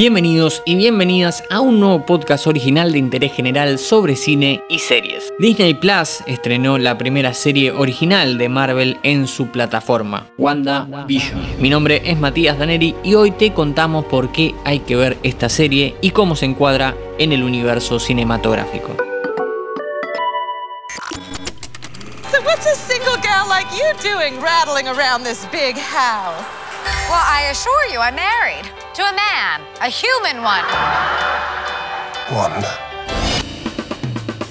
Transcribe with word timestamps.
Bienvenidos 0.00 0.62
y 0.64 0.76
bienvenidas 0.76 1.44
a 1.50 1.60
un 1.60 1.78
nuevo 1.78 2.06
podcast 2.06 2.46
original 2.46 2.90
de 2.90 2.98
interés 2.98 3.34
general 3.34 3.78
sobre 3.78 4.16
cine 4.16 4.64
y 4.70 4.78
series. 4.78 5.30
Disney 5.38 5.74
Plus 5.74 6.22
estrenó 6.26 6.78
la 6.78 6.96
primera 6.96 7.34
serie 7.34 7.70
original 7.70 8.38
de 8.38 8.48
Marvel 8.48 8.98
en 9.02 9.26
su 9.26 9.48
plataforma, 9.48 10.26
Wanda 10.38 10.86
Vision. 11.06 11.44
Mi 11.60 11.68
nombre 11.68 12.00
es 12.02 12.18
Matías 12.18 12.58
Daneri 12.58 12.96
y 13.04 13.12
hoy 13.12 13.30
te 13.30 13.52
contamos 13.52 14.06
por 14.06 14.32
qué 14.32 14.54
hay 14.64 14.78
que 14.78 14.96
ver 14.96 15.18
esta 15.22 15.50
serie 15.50 15.94
y 16.00 16.12
cómo 16.12 16.34
se 16.34 16.46
encuadra 16.46 16.96
en 17.18 17.32
el 17.32 17.42
universo 17.42 18.00
cinematográfico. 18.00 18.96
Rattling? 24.96 26.59
Well, 27.08 27.24
I 27.26 27.48
assure 27.50 27.86
you, 27.86 27.98
I'm 28.00 28.14
married 28.14 28.64
to 28.94 29.02
a 29.02 29.12
man, 29.12 29.62
a 29.80 29.88
human 29.88 30.42
one. 30.42 30.64
Wanda. 32.32 32.89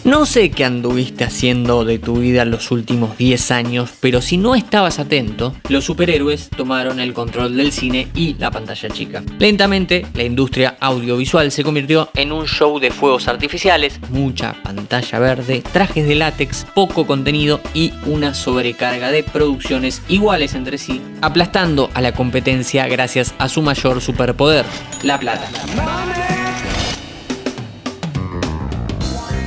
No 0.03 0.26
sé 0.26 0.49
qué 0.49 0.66
anduviste 0.66 1.23
haciendo 1.23 1.84
de 1.84 1.99
tu 1.99 2.20
vida 2.20 2.45
los 2.45 2.71
últimos 2.71 3.17
10 3.17 3.52
años, 3.52 3.91
pero 3.99 4.21
si 4.21 4.38
no 4.38 4.55
estabas 4.55 4.98
atento, 4.98 5.53
los 5.67 5.85
superhéroes 5.85 6.49
tomaron 6.49 6.99
el 6.99 7.13
control 7.13 7.57
del 7.57 7.71
cine 7.71 8.07
y 8.16 8.35
la 8.35 8.49
pantalla 8.49 8.90
chica. 8.90 9.23
Lentamente, 9.40 10.05
la 10.13 10.23
industria 10.23 10.77
audiovisual 10.80 11.52
se 11.52 11.63
convirtió 11.63 12.09
en 12.16 12.31
un 12.31 12.48
show 12.48 12.80
de 12.80 12.91
fuegos 12.91 13.27
artificiales, 13.27 13.99
mucha 14.09 14.54
pantalla 14.63 15.20
verde, 15.20 15.63
trajes 15.73 16.07
de 16.07 16.16
látex, 16.16 16.66
poco 16.73 17.05
contenido 17.05 17.62
y 17.74 17.93
una 18.05 18.34
sobrecarga 18.34 19.12
de 19.12 19.24
producciones 19.24 20.02
iguales 20.07 20.55
entre 20.55 20.77
sí, 20.77 21.02
aplastando 21.21 21.90
a 21.93 22.02
la 22.02 22.13
competencia 22.13 22.87
gracias 22.87 23.34
a 23.37 23.49
su 23.49 23.62
mayor 23.62 24.02
superpoder, 24.02 24.65
la 25.04 25.20
plata. 25.20 26.38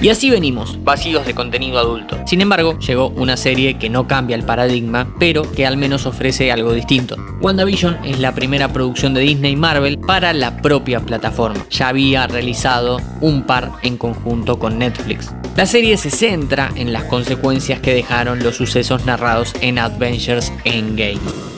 Y 0.02 0.08
así 0.08 0.30
venimos, 0.30 0.82
vacíos 0.82 1.24
de 1.24 1.32
contenido 1.32 1.78
adulto. 1.78 2.18
Sin 2.26 2.40
embargo, 2.40 2.76
llegó 2.80 3.10
una 3.10 3.36
serie 3.36 3.78
que 3.78 3.88
no 3.88 4.08
cambia 4.08 4.34
el 4.34 4.42
paradigma, 4.42 5.14
pero 5.20 5.48
que 5.52 5.64
al 5.64 5.76
menos 5.76 6.06
ofrece 6.06 6.50
algo 6.50 6.72
distinto. 6.72 7.14
WandaVision 7.40 8.04
es 8.04 8.18
la 8.18 8.34
primera 8.34 8.72
producción 8.72 9.14
de 9.14 9.20
Disney 9.20 9.54
Marvel 9.54 10.00
para 10.00 10.32
la 10.32 10.60
propia 10.60 10.98
plataforma. 10.98 11.64
Ya 11.70 11.86
había 11.86 12.26
realizado 12.26 13.00
un 13.20 13.44
par 13.44 13.70
en 13.82 13.96
conjunto 13.96 14.58
con 14.58 14.76
Netflix. 14.76 15.32
La 15.54 15.66
serie 15.66 15.96
se 15.96 16.10
centra 16.10 16.72
en 16.74 16.92
las 16.92 17.04
consecuencias 17.04 17.78
que 17.78 17.94
dejaron 17.94 18.42
los 18.42 18.56
sucesos 18.56 19.06
narrados 19.06 19.52
en 19.60 19.78
Adventures 19.78 20.52
Endgame. 20.64 21.51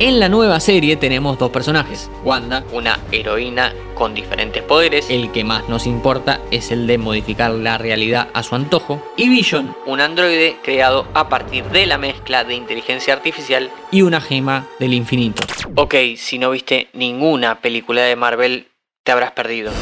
En 0.00 0.20
la 0.20 0.28
nueva 0.28 0.60
serie 0.60 0.94
tenemos 0.94 1.40
dos 1.40 1.50
personajes. 1.50 2.08
Wanda, 2.22 2.62
una 2.72 3.00
heroína 3.10 3.74
con 3.96 4.14
diferentes 4.14 4.62
poderes, 4.62 5.10
el 5.10 5.32
que 5.32 5.42
más 5.42 5.68
nos 5.68 5.88
importa 5.88 6.40
es 6.52 6.70
el 6.70 6.86
de 6.86 6.98
modificar 6.98 7.50
la 7.50 7.78
realidad 7.78 8.28
a 8.32 8.44
su 8.44 8.54
antojo, 8.54 9.02
y 9.16 9.28
Vision, 9.28 9.74
un 9.86 10.00
androide 10.00 10.56
creado 10.62 11.08
a 11.14 11.28
partir 11.28 11.64
de 11.64 11.86
la 11.86 11.98
mezcla 11.98 12.44
de 12.44 12.54
inteligencia 12.54 13.12
artificial 13.12 13.72
y 13.90 14.02
una 14.02 14.20
gema 14.20 14.68
del 14.78 14.94
infinito. 14.94 15.42
Ok, 15.74 15.96
si 16.16 16.38
no 16.38 16.52
viste 16.52 16.86
ninguna 16.92 17.56
película 17.56 18.02
de 18.02 18.14
Marvel, 18.14 18.68
te 19.02 19.10
habrás 19.10 19.32
perdido. 19.32 19.72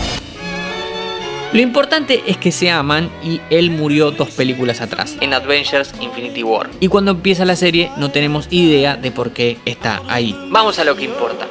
Lo 1.56 1.62
importante 1.62 2.22
es 2.26 2.36
que 2.36 2.52
se 2.52 2.70
aman 2.70 3.10
y 3.24 3.40
él 3.48 3.70
murió 3.70 4.10
dos 4.10 4.30
películas 4.32 4.82
atrás, 4.82 5.16
en 5.22 5.32
Adventures 5.32 5.94
Infinity 6.02 6.42
War. 6.42 6.68
Y 6.80 6.88
cuando 6.88 7.12
empieza 7.12 7.46
la 7.46 7.56
serie 7.56 7.90
no 7.96 8.10
tenemos 8.10 8.46
idea 8.50 8.96
de 8.96 9.10
por 9.10 9.30
qué 9.30 9.56
está 9.64 10.02
ahí. 10.06 10.38
Vamos 10.50 10.78
a 10.78 10.84
lo 10.84 10.94
que 10.94 11.04
importa. 11.04 11.46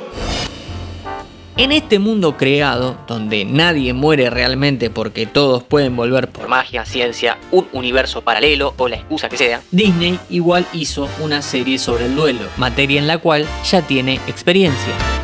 En 1.57 1.71
este 1.71 1.97
mundo 1.97 2.37
creado, 2.37 2.99
donde 3.07 3.45
nadie 3.45 3.93
muere 3.93 4.29
realmente 4.29 4.91
porque 4.91 5.25
todos 5.25 5.63
pueden 5.63 5.95
volver 5.95 6.29
por 6.29 6.47
magia, 6.47 6.85
ciencia, 6.85 7.39
un 7.49 7.67
universo 7.73 8.21
paralelo 8.21 8.75
o 8.77 8.87
la 8.87 8.97
excusa 8.97 9.27
que 9.27 9.37
sea, 9.37 9.63
Disney 9.71 10.19
igual 10.29 10.67
hizo 10.71 11.09
una 11.19 11.41
serie 11.41 11.79
sobre 11.79 12.05
el 12.05 12.15
duelo, 12.15 12.41
materia 12.57 12.99
en 12.99 13.07
la 13.07 13.17
cual 13.17 13.47
ya 13.63 13.81
tiene 13.81 14.19
experiencia. 14.27 15.14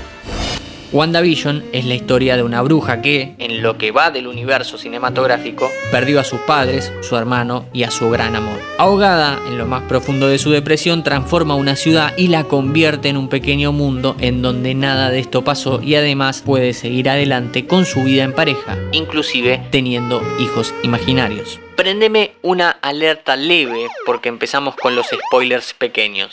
WandaVision 0.94 1.64
es 1.72 1.86
la 1.86 1.96
historia 1.96 2.36
de 2.36 2.44
una 2.44 2.62
bruja 2.62 3.02
que, 3.02 3.34
en 3.38 3.62
lo 3.62 3.78
que 3.78 3.92
va 3.92 4.12
del 4.12 4.28
universo 4.28 4.78
cinematográfico, 4.78 5.70
perdió 5.90 6.20
a 6.20 6.26
sus 6.26 6.42
padres, 6.42 6.92
su 7.02 7.16
hermano 7.16 7.66
y 7.72 7.84
a 7.84 7.92
su 7.92 8.10
gran 8.10 8.36
amor. 8.36 8.60
Ahogada 8.78 9.40
en 9.48 9.58
lo 9.58 9.66
más 9.66 9.84
profundo 9.84 10.28
de 10.28 10.38
su 10.38 10.52
depresión, 10.52 11.04
transforma 11.04 11.56
una 11.56 11.78
ciudad 11.78 12.14
y 12.18 12.28
la 12.28 12.44
convierte 12.44 13.08
en 13.08 13.16
un 13.16 13.30
pequeño 13.30 13.72
mundo 13.72 14.18
en 14.20 14.42
donde 14.42 14.76
nada 14.76 15.10
de 15.10 15.20
esto 15.20 15.44
pasó 15.44 15.82
y 15.82 15.96
además 15.96 16.42
puede 16.46 16.74
seguir 16.74 17.10
adelante 17.10 17.66
con 17.66 17.86
su 17.86 18.04
vida 18.04 18.24
en 18.24 18.34
pareja, 18.34 18.78
inclusive 18.92 19.66
teniendo 19.72 20.22
hijos 20.40 20.74
imaginarios. 20.84 21.58
Prendeme 21.78 22.34
una 22.42 22.70
alerta 22.70 23.38
leve 23.38 23.88
porque 24.06 24.28
empezamos 24.28 24.76
con 24.76 24.96
los 24.96 25.08
spoilers 25.08 25.74
pequeños. 25.74 26.32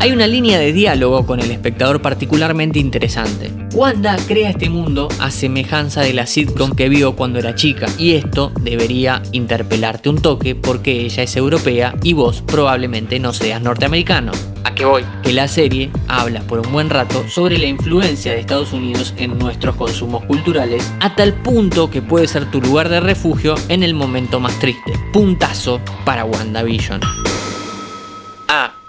Hay 0.00 0.12
una 0.12 0.26
línea 0.26 0.58
de 0.58 0.72
diálogo 0.72 1.26
con 1.26 1.40
el 1.40 1.50
espectador 1.50 2.00
particularmente 2.00 2.78
interesante. 2.78 3.52
Wanda 3.74 4.16
crea 4.26 4.48
este 4.48 4.70
mundo 4.70 5.08
a 5.20 5.30
semejanza 5.30 6.00
de 6.00 6.14
la 6.14 6.26
sitcom 6.26 6.74
que 6.74 6.88
vio 6.88 7.16
cuando 7.16 7.38
era 7.38 7.54
chica, 7.54 7.86
y 7.98 8.12
esto 8.12 8.50
debería 8.62 9.22
interpelarte 9.32 10.08
un 10.08 10.22
toque 10.22 10.54
porque 10.54 11.02
ella 11.02 11.22
es 11.22 11.36
europea 11.36 11.94
y 12.02 12.14
vos 12.14 12.42
probablemente 12.46 13.18
no 13.18 13.34
seas 13.34 13.60
norteamericano. 13.60 14.32
¿A 14.64 14.74
qué 14.74 14.86
voy? 14.86 15.04
Que 15.22 15.34
la 15.34 15.48
serie 15.48 15.90
habla 16.08 16.40
por 16.40 16.60
un 16.60 16.72
buen 16.72 16.88
rato 16.88 17.28
sobre 17.28 17.58
la 17.58 17.66
influencia 17.66 18.32
de 18.32 18.40
Estados 18.40 18.72
Unidos 18.72 19.12
en 19.18 19.38
nuestros 19.38 19.76
consumos 19.76 20.24
culturales, 20.24 20.90
a 21.00 21.14
tal 21.14 21.34
punto 21.34 21.90
que 21.90 22.00
puede 22.00 22.26
ser 22.26 22.50
tu 22.50 22.62
lugar 22.62 22.88
de 22.88 23.00
refugio 23.00 23.54
en 23.68 23.82
el 23.82 23.92
momento 23.92 24.40
más 24.40 24.58
triste. 24.60 24.94
Puntazo 25.12 25.78
para 26.06 26.24
WandaVision. 26.24 27.19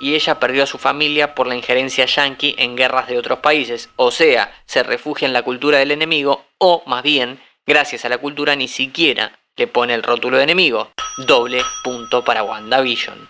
Y 0.02 0.16
ella 0.16 0.40
perdió 0.40 0.64
a 0.64 0.68
su 0.68 0.78
familia 0.78 1.36
por 1.36 1.48
la 1.48 1.56
injerencia 1.56 2.06
yanqui 2.06 2.56
en 2.58 2.76
guerras 2.76 3.08
de 3.08 3.18
otros 3.18 3.40
países, 3.40 3.90
o 3.96 4.12
sea, 4.12 4.52
se 4.66 4.84
refugia 4.84 5.28
en 5.28 5.34
la 5.34 5.44
cultura 5.44 5.78
del 5.78 5.92
enemigo, 5.92 6.46
o 6.58 6.84
más 6.88 7.04
bien, 7.04 7.40
gracias 7.66 8.04
a 8.04 8.10
la 8.10 8.18
cultura 8.18 8.56
ni 8.56 8.68
siquiera 8.68 9.38
le 9.62 9.68
pone 9.68 9.94
el 9.94 10.02
rótulo 10.02 10.38
de 10.38 10.44
enemigo. 10.44 10.90
Doble 11.18 11.62
punto 11.84 12.24
para 12.24 12.42
WandaVision. 12.42 13.30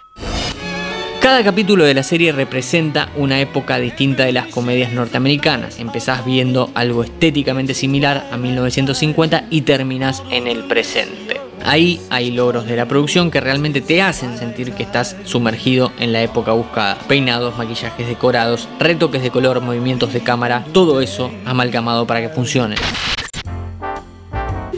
Cada 1.19 1.43
capítulo 1.43 1.83
de 1.83 1.93
la 1.93 2.03
serie 2.03 2.31
representa 2.31 3.09
una 3.15 3.41
época 3.41 3.77
distinta 3.77 4.23
de 4.23 4.31
las 4.31 4.47
comedias 4.47 4.93
norteamericanas. 4.93 5.77
Empezás 5.77 6.25
viendo 6.25 6.71
algo 6.73 7.03
estéticamente 7.03 7.73
similar 7.73 8.25
a 8.31 8.37
1950 8.37 9.45
y 9.49 9.61
terminas 9.61 10.23
en 10.31 10.47
el 10.47 10.63
presente. 10.63 11.20
Ahí 11.65 12.01
hay 12.09 12.31
logros 12.31 12.65
de 12.65 12.75
la 12.75 12.87
producción 12.87 13.31
que 13.31 13.41
realmente 13.41 13.81
te 13.81 14.01
hacen 14.01 14.37
sentir 14.37 14.73
que 14.73 14.83
estás 14.83 15.15
sumergido 15.23 15.91
en 15.99 16.13
la 16.13 16.21
época 16.21 16.51
buscada. 16.51 16.97
Peinados, 17.07 17.57
maquillajes 17.57 18.07
decorados, 18.07 18.67
retoques 18.79 19.21
de 19.21 19.31
color, 19.31 19.61
movimientos 19.61 20.13
de 20.13 20.21
cámara, 20.21 20.65
todo 20.73 21.01
eso 21.01 21.31
amalgamado 21.45 22.07
para 22.07 22.21
que 22.21 22.29
funcione. 22.29 22.75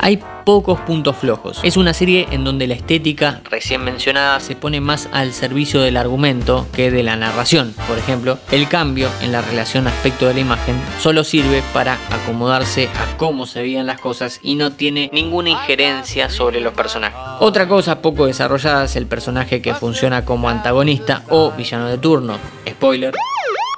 Hay 0.04 0.22
pocos 0.44 0.82
puntos 0.82 1.16
flojos. 1.16 1.62
Es 1.64 1.78
una 1.78 1.94
serie 1.94 2.28
en 2.32 2.44
donde 2.44 2.68
la 2.68 2.74
estética 2.74 3.40
recién 3.50 3.86
mencionada 3.86 4.42
se 4.42 4.54
pone 4.54 4.82
más 4.82 5.08
al 5.14 5.32
servicio 5.32 5.80
del 5.80 5.96
argumento 5.96 6.68
que 6.74 6.92
de 6.92 7.04
la 7.04 7.16
narración. 7.16 7.74
Por 7.88 7.98
ejemplo, 7.98 8.38
el 8.52 8.68
cambio 8.68 9.10
en 9.22 9.32
la 9.32 9.42
relación 9.42 9.88
aspecto 9.88 10.28
de 10.28 10.34
la 10.34 10.42
imagen 10.42 10.76
solo 11.00 11.24
sirve 11.24 11.64
para 11.72 11.98
acomodarse 12.12 12.90
a 12.90 13.16
cómo 13.16 13.46
se 13.46 13.62
veían 13.62 13.88
las 13.88 14.02
cosas 14.02 14.42
y 14.44 14.56
no 14.56 14.74
tiene 14.74 15.10
ninguna 15.14 15.52
injerencia 15.52 16.30
sobre 16.30 16.60
los 16.60 16.74
personajes. 16.74 17.18
Otra 17.40 17.70
cosa 17.70 18.02
poco 18.02 18.26
desarrollada 18.26 18.84
es 18.84 18.98
el 18.98 19.08
personaje 19.08 19.62
que 19.62 19.74
funciona 19.74 20.26
como 20.26 20.50
antagonista 20.50 21.24
o 21.30 21.54
villano 21.54 21.88
de 21.88 21.98
turno. 21.98 22.40
Spoiler, 22.68 23.14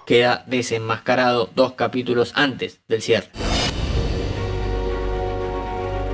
queda 0.08 0.44
desenmascarado 0.48 1.52
dos 1.54 1.74
capítulos 1.74 2.32
antes 2.34 2.80
del 2.88 3.04
cierre. 3.04 3.30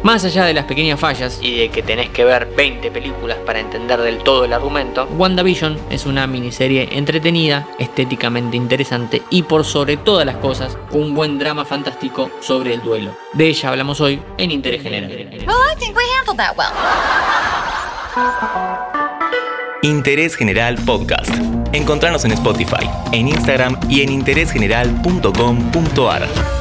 Más 0.04 0.24
allá 0.26 0.46
de 0.46 0.54
las 0.54 0.66
pequeñas 0.66 1.00
fallas 1.00 1.40
y 1.42 1.58
de 1.58 1.70
que 1.70 1.82
tenés 1.84 2.10
que 2.10 2.26
ver 2.26 2.48
20 2.56 2.90
películas 2.90 3.38
para 3.46 3.60
entender 3.60 4.02
del 4.02 4.18
todo 4.20 4.46
el 4.46 4.54
argumento, 4.54 5.08
WandaVision 5.16 5.78
es 5.92 6.08
una 6.08 6.26
miniserie 6.26 6.98
entretenida, 6.98 7.68
estéticamente 7.78 8.58
interesante 8.58 9.22
y 9.30 9.44
por 9.44 9.64
sobre 9.64 9.98
todas 9.98 10.26
las 10.26 10.38
cosas, 10.38 10.76
un 10.92 11.14
buen 11.14 11.38
drama 11.38 11.66
fantástico 11.66 12.32
sobre 12.40 12.74
el 12.74 12.82
duelo. 12.82 13.16
De 13.34 13.48
ella 13.48 13.70
hablamos 13.70 14.02
hoy 14.02 14.20
en 14.40 14.50
Interés 14.50 14.82
General. 14.82 15.12
Well. 16.58 16.68
Interés 19.84 20.36
General 20.36 20.76
Podcast. 20.86 21.32
Encontrarnos 21.74 22.24
en 22.26 22.32
Spotify, 22.32 22.90
en 23.12 23.28
Instagram 23.28 23.80
y 23.90 24.02
en 24.02 24.12
interésgeneral.com.ar. 24.12 26.61